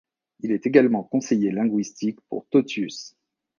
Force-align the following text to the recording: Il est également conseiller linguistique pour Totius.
Il 0.39 0.51
est 0.51 0.65
également 0.65 1.03
conseiller 1.03 1.51
linguistique 1.51 2.19
pour 2.27 2.47
Totius. 2.49 3.15